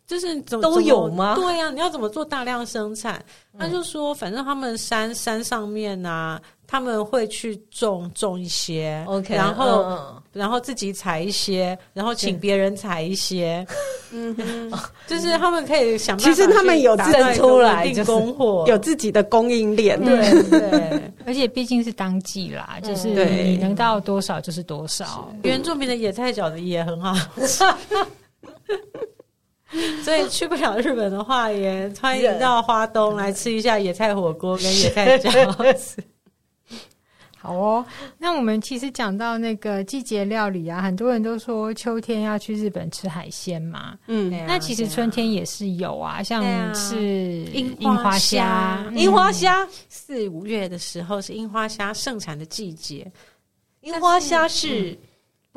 [0.10, 1.36] 就是怎么都有吗？
[1.36, 3.24] 对呀、啊，你要怎么做大量生产？
[3.60, 13.64] 他就说，反正他们山山上面啊，他们会去种种一些，OK，然后、嗯、然后自己采一些，然后请别人采一些，
[14.12, 14.36] 嗯，
[15.06, 25.32] 就是他们可以想办法，其实他们有自己出来定供货，有自己的供应链，对对， 而且毕竟是当季啦，就是你能到多少就是多少。
[25.44, 27.14] 原住民的野菜饺子也很好
[27.46, 27.64] 吃。
[30.04, 36.04] 所以去不了日本的话，也欢迎到花东来吃一下野菜火锅跟野菜饺子。
[37.42, 37.86] 好哦，
[38.18, 43.98] 那我们其实讲到那个季节料理啊，很多人都说秋天要去日本吃海鲜嘛。
[44.08, 46.44] 嗯，那其实春天也是有啊，像
[46.76, 53.10] 是樱樱花虾，樱花虾四五月的时候是樱花虾盛产的季节。
[53.82, 54.98] 樱花虾是。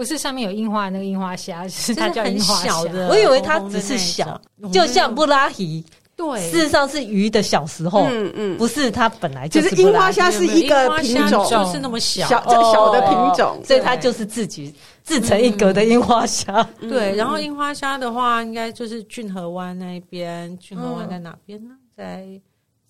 [0.03, 2.77] 不是上面有樱花的那个樱花虾， 是它叫樱花虾。
[3.09, 4.41] 我以为它只是小，
[4.73, 5.85] 就像布拉提。
[6.17, 8.09] 对，事实上是鱼的小时候。
[8.11, 16.69] 嗯嗯，不是它本来就是樱花虾是一个品种，就是那么小小小的品种，所以它就是自己自成一格的樱花虾。
[16.81, 20.59] 对，然后樱花虾的话，应该就是骏河湾那边。
[20.59, 21.77] 骏河湾在哪边呢？
[21.97, 22.27] 在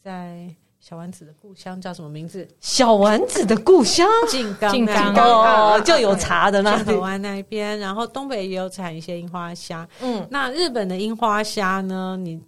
[0.03, 0.49] 在。
[0.83, 2.47] 小丸子的故乡叫什么名字？
[2.61, 9.89] 小丸子的故乡，静冈，静冈哦， 就有茶的那骏河湾那边，然后东北也有产一些樱花虾。
[10.01, 12.17] 嗯，那日本的樱花虾呢？
[12.19, 12.43] 你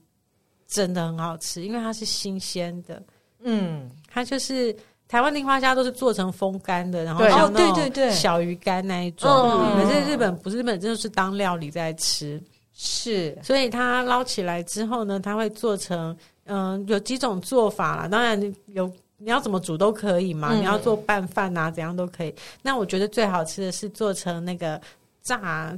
[0.66, 3.01] 真的很好吃，因为它是新鲜的。
[3.44, 4.75] 嗯，它就是
[5.07, 9.31] 台湾的樱花虾都是做成风干的，然后像那种小鱼干那一种。
[9.31, 12.42] 可是日本不是，日本真的是当料理在吃。
[12.77, 16.16] 是，所以它捞起来之后呢，它会做成。
[16.46, 22.35] 嗯，有几种做法啦，当然有你要怎么煮都可以嘛，嗯、你要做拌饭啊，怎样都可以。
[22.62, 24.80] 那我觉得最好吃的是做成那个
[25.22, 25.76] 炸，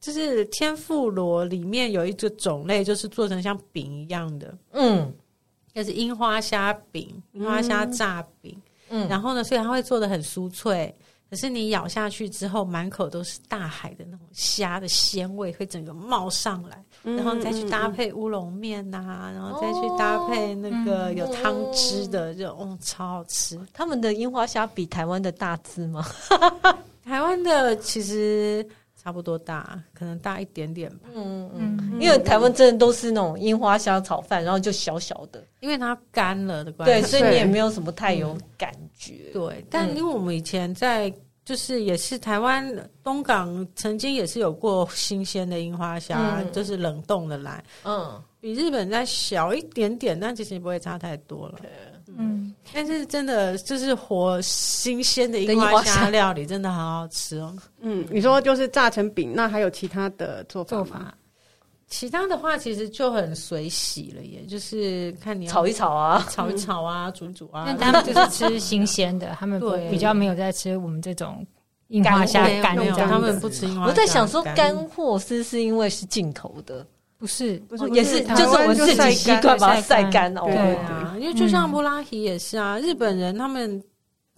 [0.00, 5.12] 就是天妇罗里面有一个种类，就是做成像饼一样的，嗯，
[5.72, 10.92] 就是樱花虾饼、樱花虾炸饼，嗯，然后呢，所以它会做的很酥脆。
[11.30, 23.56] 可是你咬下去之后，满口都是大海的那种虾的鲜味，会整个冒上来，然后再去搭配乌龙面呐、啊，然后再去搭配那个有汤汁的，就哦，超好吃。
[23.72, 26.04] 他们的樱花虾比台湾的大只吗？
[27.04, 28.66] 台湾的其实
[29.02, 31.08] 差不多大，可能大一点点吧。
[31.14, 39.30] 嗯嗯，因为台湾真的都是那种樱花虾炒饭，然后就小小的，因为它干了的关系，对，所以你也没有什么太有感觉。
[39.32, 41.12] 对，但因为我们以前在。
[41.42, 42.64] 就是也是台湾
[43.02, 51.58] 东港曾经也是有过新鲜的樱花虾，嗯、就是冷冻的来，嗯，比日本再小一点点，但其实也不会差太多了，
[52.18, 60.84] 嗯，但是真的就是活新鲜的樱花虾料理真的好好吃哦，嗯，你说就是炸成饼，那还有其他的做法吗？
[60.84, 61.14] 做法。
[61.88, 67.64] 其他的话其实就很随喜了，也就是看你要炒一炒啊，炒一炒啊， 煮一煮啊。
[67.66, 71.44] 但他们 就是吃新鲜的， 他们比较没有在吃我们这种
[71.88, 73.86] 樱花虾干的，他们不吃樱花。
[73.88, 76.86] 我在想说，干货是是因为是进口的，
[77.20, 80.42] 不是，不是，也是就是我们自己习惯把它晒干哦。
[80.46, 83.80] 对啊，因为就像布拉提也是啊，日本人他们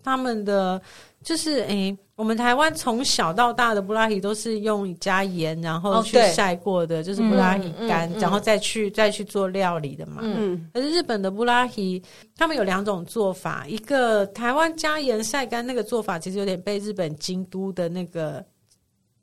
[0.03, 0.83] 他们的
[1.23, 1.97] 就是诶。
[2.15, 10.21] 我们台湾从小到大的布拉提都是用加盐，然后去晒过的，就是布拉提干，然后再去再去做料理的嘛。
[10.23, 12.01] 嗯，可是日本的布拉提，
[12.37, 18.45] 他们有两种做法，一个台湾加盐晒干那个做法，其实有点被日本京都的那个。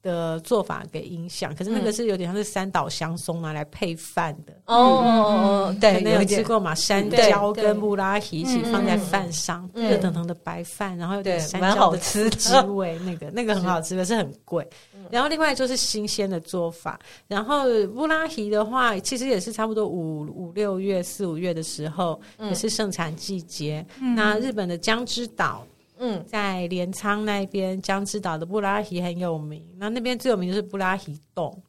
[0.02, 4.54] 的做法给影响，可是那个是有点像是三岛香松拿来配饭的。
[4.66, 6.74] 哦哦哦，对，没有吃过嘛？
[6.74, 14.68] 山椒跟布拉提一起放在饭上，热腾腾的白饭，然后有点山椒的刺激味，那个那个很好吃，可是很贵。
[15.10, 23.86] 然后另外就是新鲜的做法，然后布拉提的话，其实也是差不多五五六月四五月的时候，也是盛产季节。
[24.16, 25.66] 那日本的江之岛。
[26.00, 29.62] 嗯，在镰仓那边，江之岛的布拉提很有名。
[29.78, 31.62] 那那边最有名就是布拉提冻，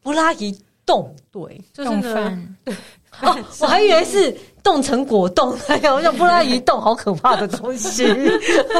[0.00, 2.56] 布拉提冻，对，就是饭。
[3.20, 8.06] 哦，我还以为是冻成果冻， 哎呀，我想布拉提冻好可怕的东西。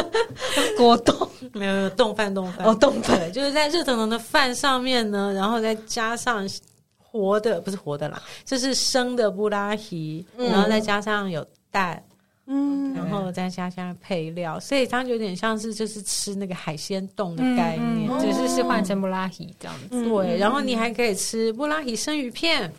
[0.78, 6.48] 果冻没有没有冻饭冻饭哦，冻饭就是在热腾腾的饭上面呢，然后再加上
[6.96, 12.02] 活的，不是活的啦，就是生的布拉提，然后再加上有蛋。
[12.46, 20.04] 嗯，然后再加上配料，所以它有点像是就是吃那个海鲜冻的概念，只是是换成布拉提这样子。
[20.04, 22.70] 对，然后你还可以吃布拉提生鱼片，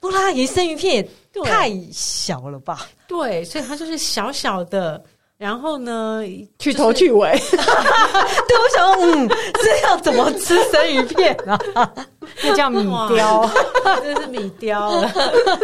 [0.00, 2.86] 布拉提生鱼片也太小了吧？
[3.06, 5.02] 对，所以它就是小小的，
[5.36, 6.22] 然后呢，
[6.58, 7.30] 去头去尾。
[8.48, 9.28] 对，我想说，嗯，
[9.62, 11.94] 这要怎么吃生鱼片啊？
[12.42, 12.82] 那叫米
[13.14, 13.48] 雕，
[14.02, 15.12] 这是米雕了。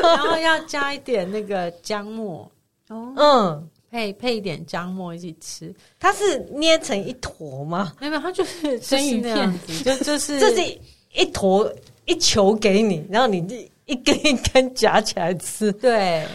[0.03, 2.49] 然后要加一点那个姜末，
[2.93, 5.74] 哦，嗯，配配一点姜末一起吃。
[5.99, 7.93] 它是捏成一坨吗？
[8.01, 10.78] 没有，它就是生鱼片子，就就是这是
[11.14, 11.70] 一坨
[12.05, 15.72] 一球给你，然后你就一根一根夹起来吃。
[15.72, 16.26] 对。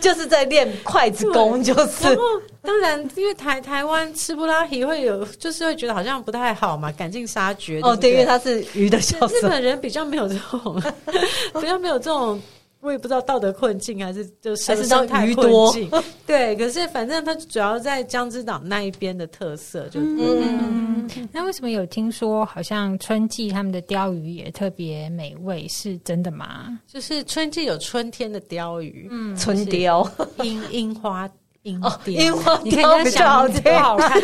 [0.00, 2.04] 就是在练筷子功，就是。
[2.04, 2.22] 然后
[2.62, 7.82] 当然，因为台台湾吃布拉提会有，就是会觉得好像不太好嘛，赶尽杀绝。
[7.82, 9.26] 哦，对，因为它是鱼的小。
[9.26, 10.82] 日本人比较没有这种，
[11.60, 12.40] 比较没有这种。
[12.84, 14.76] 我也不知道道德困境还是就生
[15.06, 15.90] 态困境，
[16.26, 16.54] 对。
[16.56, 21.28] 可是反正它主要在江之岛那一边的特色，就嗯，嗯，嗯。
[21.32, 25.66] 那为什么有听说好像春季他们的鲷鱼也特别美味？
[25.68, 26.78] 是真的吗？
[26.86, 30.06] 就是春季有春天的鲷鱼，嗯，春鯛，
[30.42, 31.28] 樱樱花
[31.62, 34.20] 樱鯛，樱花你看人家想多好看，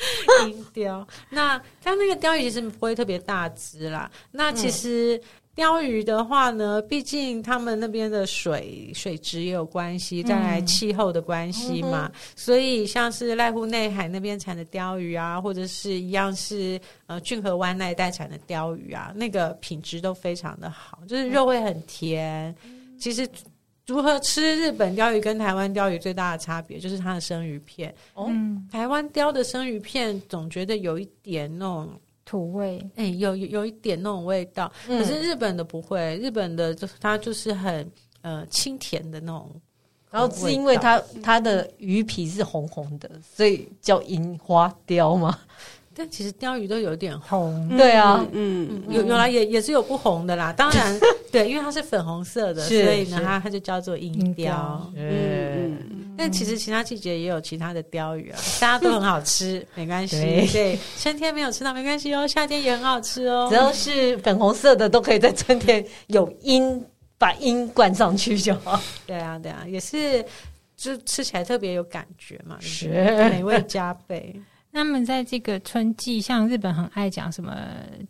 [0.46, 1.06] 樱鯛。
[1.30, 5.20] 那它那个鲷鱼其实不会特别大只啦，那其实。
[5.58, 22.54] 鲷鱼的话呢，毕竟他们那边的水水质也有关系，再来气候的关系嘛，嗯、所以像是濑户内海那边产的鲷鱼啊，或者是一样是呃骏河湾那一带产的鲷鱼啊，那个品质都非常的好，就是肉会很甜。
[22.62, 23.28] 嗯、其实
[23.88, 27.92] 如何吃日本鲷鱼跟台湾鲷鱼最大的差别，就是它的生鱼片。
[28.14, 31.88] 嗯，台湾鯛的生鱼片总觉得有一点那种。
[32.30, 39.50] 土味，哎、欸，有有有一点那种味道，嗯、可是日本的不会，日本的就是它就是很呃清甜的那种，
[40.10, 45.38] 然后是因为它它的鱼皮是红红的，所以叫樱花鯛嘛。
[45.98, 50.52] 但其实鲷鱼都有点红，嗯、对啊，嗯，有有来也也是有不红的啦。
[50.52, 50.96] 当然，
[51.32, 54.88] 对，因为它是粉红色的，所以呢，它它就叫做银鲷。
[54.94, 55.76] 嗯。
[56.16, 60.16] 但其实其他季节也有其他的鲷鱼啊，大家都很好吃， 没关系。
[60.52, 63.46] 对，春天没有吃到没关系哦，夏天也很好吃哦。
[63.48, 66.84] 只要是粉红色的，都可以在春天有音，
[67.18, 68.80] 把音灌上去就好。
[69.06, 70.24] 对啊，对啊，也是，
[70.76, 72.88] 就吃起来特别有感觉嘛，是
[73.30, 74.34] 美味加倍。
[74.70, 77.56] 那么在这个春季，像日本很爱讲什么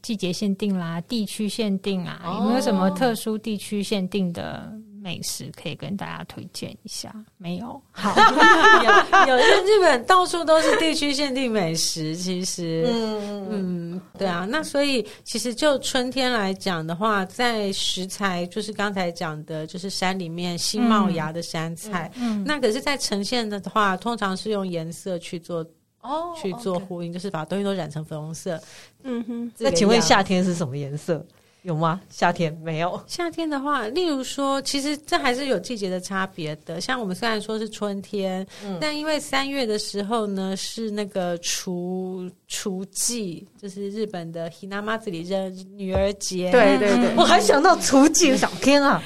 [0.03, 4.73] 季节限定啦、地区限定啊，有没有什么特殊地区限定的？
[5.01, 7.81] 美食可以跟大家推荐一下，没有？
[7.93, 8.13] 好，
[8.85, 25.65] 有，有日日本到处都是地区限定美食，其实，嗯嗯，对啊，那所以其实就春天来讲的话，在食材就是刚才讲的，就是山里面新冒芽的山菜，嗯，嗯，那可是，在呈现的话，通常是用颜色去做
[26.01, 28.61] 哦，去做呼应，就是把东西都染成粉红色，
[29.03, 29.53] 嗯哼。
[29.59, 31.25] 那请问夏天是什么颜色？
[31.63, 32.01] 有吗？
[32.09, 33.01] 夏天没有。
[33.07, 36.81] 夏天的话，例如说，其实这还是有季节的差别的。
[36.81, 46.51] 像我们虽然说是春天，嗯、但因为三月的时候呢，是那个除除祭，就是日本的 Hinamatsuri 的女儿节。
[46.53, 49.03] 对对对，我还想到除祭，我想天啊，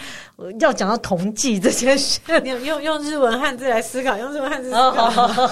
[0.61, 5.51] 要讲到童祭这件事，你 用用日文汉字来思考，用日文汉字思考。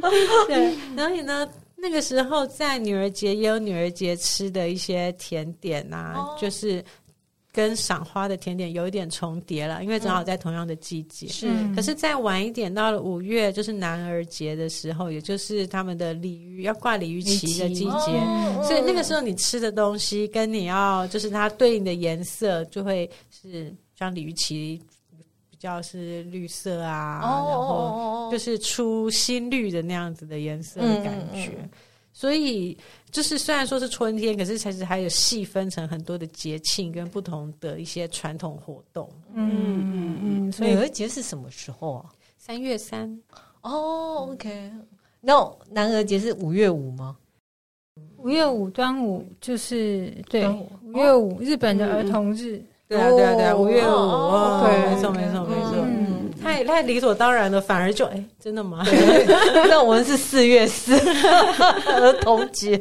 [0.46, 1.46] 对，然后呢？
[1.76, 6.84] 那个时候，在女儿节也有女儿节吃的一些甜点啊，哦、就是
[7.52, 11.28] 跟赏花的甜点有一点重叠了，因为正好在同样的季节。
[11.28, 24.80] 是、嗯，可是再晚一点，到了五月，就是男儿节的时候，也就是他们的鲤鱼要挂鲤鱼旗的季节，哦、所以那个时候你吃的东西跟你要就是它对应的颜色，就会是像鲤鱼旗。
[25.56, 31.70] 比较是绿色啊，哦、然后就是出新绿的那样子的颜色的感觉，嗯嗯、
[32.12, 32.76] 所以
[33.10, 39.10] 就是虽然说是春天，可是其实还有细分成很多的节庆跟不同的一些传统活动。
[39.32, 42.10] 嗯嗯嗯，所以女儿节是什么时候啊？
[42.36, 43.18] 三月三。
[43.62, 44.70] 哦，OK。
[45.22, 47.16] 那男儿节是五月五吗？
[48.18, 50.46] 五月五端午就是对，
[50.82, 52.58] 五月五日本的儿童日。
[52.58, 58.84] 嗯对啊，对啊，对啊，五月五，对，没错，没错，没错，嗯，太太理所当然了，反而就哎，真的吗？
[59.68, 62.78] 那我们是四月四儿童节，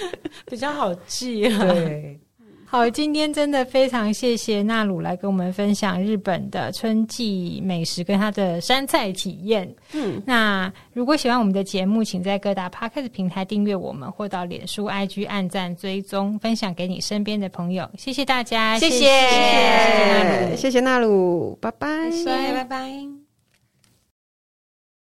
[0.46, 1.58] 比较好记啊。
[1.72, 2.20] 对。
[2.68, 9.72] 好，今天真的非常谢谢娜鲁来跟我们分享日本的春季美食跟他的山菜体验。
[9.92, 17.88] 嗯，那如果喜欢我们的节目，请在各大 Podcast 平台订阅我们，或到脸书 IG 按赞追踪，分享给你身边的朋友。
[17.96, 23.25] 谢谢大家，谢谢，谢谢，谢谢娜鲁，拜拜，拜拜。